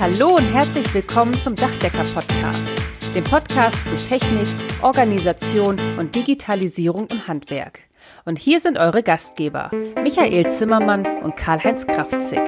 [0.00, 2.72] Hallo und herzlich willkommen zum Dachdecker Podcast,
[3.16, 4.46] dem Podcast zu Technik,
[4.80, 7.80] Organisation und Digitalisierung im Handwerk.
[8.24, 12.38] Und hier sind eure Gastgeber, Michael Zimmermann und Karl-Heinz Kraftzig.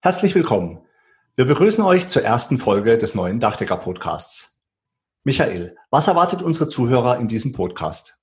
[0.00, 0.80] Herzlich willkommen.
[1.34, 4.62] Wir begrüßen euch zur ersten Folge des neuen Dachdecker Podcasts.
[5.22, 8.16] Michael, was erwartet unsere Zuhörer in diesem Podcast?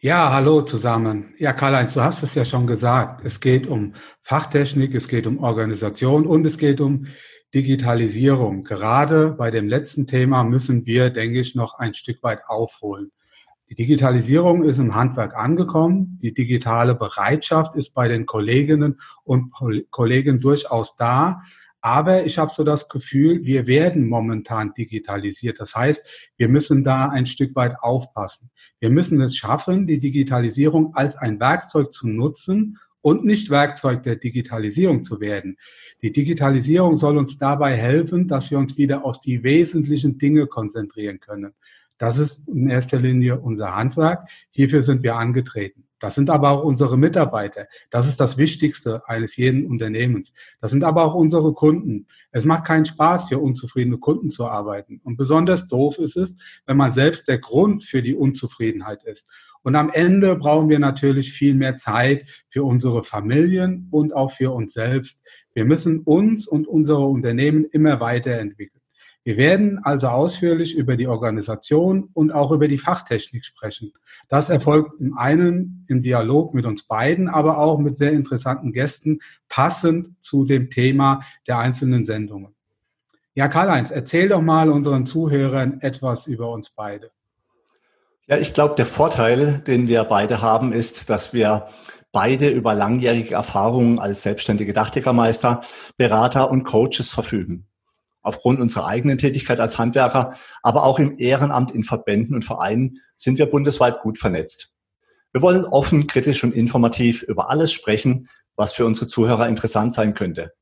[0.00, 1.32] Ja, hallo zusammen.
[1.38, 3.24] Ja, Karl-Heinz, du hast es ja schon gesagt.
[3.24, 7.06] Es geht um Fachtechnik, es geht um Organisation und es geht um
[7.54, 8.62] Digitalisierung.
[8.62, 13.10] Gerade bei dem letzten Thema müssen wir, denke ich, noch ein Stück weit aufholen.
[13.70, 16.18] Die Digitalisierung ist im Handwerk angekommen.
[16.20, 19.50] Die digitale Bereitschaft ist bei den Kolleginnen und
[19.88, 21.40] Kollegen durchaus da.
[21.86, 25.60] Aber ich habe so das Gefühl, wir werden momentan digitalisiert.
[25.60, 28.50] Das heißt, wir müssen da ein Stück weit aufpassen.
[28.80, 34.16] Wir müssen es schaffen, die Digitalisierung als ein Werkzeug zu nutzen und nicht Werkzeug der
[34.16, 35.58] Digitalisierung zu werden.
[36.02, 41.20] Die Digitalisierung soll uns dabei helfen, dass wir uns wieder auf die wesentlichen Dinge konzentrieren
[41.20, 41.52] können.
[41.98, 44.28] Das ist in erster Linie unser Handwerk.
[44.50, 45.85] Hierfür sind wir angetreten.
[45.98, 47.66] Das sind aber auch unsere Mitarbeiter.
[47.90, 50.34] Das ist das Wichtigste eines jeden Unternehmens.
[50.60, 52.06] Das sind aber auch unsere Kunden.
[52.32, 55.00] Es macht keinen Spaß, für unzufriedene Kunden zu arbeiten.
[55.04, 56.36] Und besonders doof ist es,
[56.66, 59.26] wenn man selbst der Grund für die Unzufriedenheit ist.
[59.62, 64.52] Und am Ende brauchen wir natürlich viel mehr Zeit für unsere Familien und auch für
[64.52, 65.22] uns selbst.
[65.54, 68.75] Wir müssen uns und unsere Unternehmen immer weiterentwickeln.
[69.26, 73.92] Wir werden also ausführlich über die Organisation und auch über die Fachtechnik sprechen.
[74.28, 79.18] Das erfolgt im einen im Dialog mit uns beiden, aber auch mit sehr interessanten Gästen,
[79.48, 82.54] passend zu dem Thema der einzelnen Sendungen.
[83.34, 87.10] Ja, Karl-Heinz, erzähl doch mal unseren Zuhörern etwas über uns beide.
[88.28, 91.66] Ja, ich glaube, der Vorteil, den wir beide haben, ist, dass wir
[92.12, 95.62] beide über langjährige Erfahrungen als selbstständige Dachdeckermeister,
[95.96, 97.66] Berater und Coaches verfügen
[98.26, 103.38] aufgrund unserer eigenen Tätigkeit als Handwerker, aber auch im Ehrenamt in Verbänden und Vereinen sind
[103.38, 104.72] wir bundesweit gut vernetzt.
[105.32, 110.14] Wir wollen offen, kritisch und informativ über alles sprechen, was für unsere Zuhörer interessant sein
[110.14, 110.52] könnte.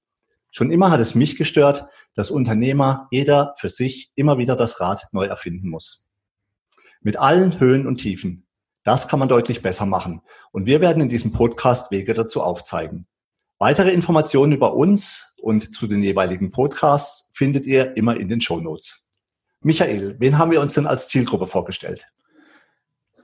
[0.50, 5.06] Schon immer hat es mich gestört, dass Unternehmer jeder für sich immer wieder das Rad
[5.12, 6.06] neu erfinden muss.
[7.00, 8.46] Mit allen Höhen und Tiefen.
[8.84, 10.20] Das kann man deutlich besser machen.
[10.52, 13.06] Und wir werden in diesem Podcast Wege dazu aufzeigen.
[13.58, 18.60] Weitere Informationen über uns und zu den jeweiligen Podcasts findet ihr immer in den Show
[18.60, 19.08] Notes.
[19.60, 22.08] Michael, wen haben wir uns denn als Zielgruppe vorgestellt?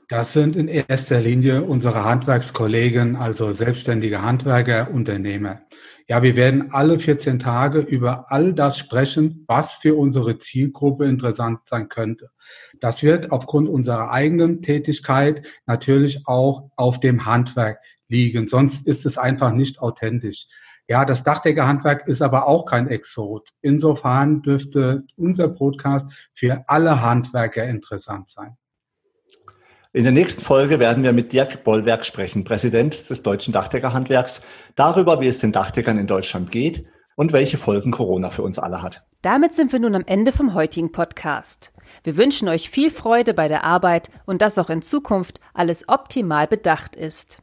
[0.09, 5.63] Das sind in erster Linie unsere Handwerkskollegen, also selbstständige Handwerker, Unternehmer.
[6.09, 11.61] Ja, wir werden alle 14 Tage über all das sprechen, was für unsere Zielgruppe interessant
[11.67, 12.31] sein könnte.
[12.81, 17.79] Das wird aufgrund unserer eigenen Tätigkeit natürlich auch auf dem Handwerk
[18.11, 18.49] liegen.
[18.49, 20.47] Sonst ist es einfach nicht authentisch.
[20.89, 23.51] Ja, das Dachdeckerhandwerk ist aber auch kein Exot.
[23.63, 28.57] Insofern dürfte unser Podcast für alle Handwerker interessant sein.
[29.93, 34.43] In der nächsten Folge werden wir mit Dirk Bollwerk sprechen, Präsident des Deutschen Dachdeckerhandwerks,
[34.77, 38.83] darüber, wie es den Dachdeckern in Deutschland geht und welche Folgen Corona für uns alle
[38.83, 39.07] hat.
[39.23, 41.73] Damit sind wir nun am Ende vom heutigen Podcast.
[42.03, 46.47] Wir wünschen euch viel Freude bei der Arbeit und dass auch in Zukunft alles optimal
[46.47, 47.43] bedacht ist.